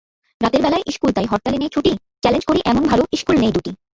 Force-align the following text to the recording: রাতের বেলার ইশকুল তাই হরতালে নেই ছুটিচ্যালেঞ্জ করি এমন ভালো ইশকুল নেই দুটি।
রাতের 0.41 0.61
বেলার 0.63 0.87
ইশকুল 0.91 1.11
তাই 1.13 1.27
হরতালে 1.31 1.57
নেই 1.59 1.73
ছুটিচ্যালেঞ্জ 1.75 2.43
করি 2.49 2.59
এমন 2.65 2.83
ভালো 2.91 3.03
ইশকুল 3.15 3.35
নেই 3.39 3.53
দুটি। 3.55 3.71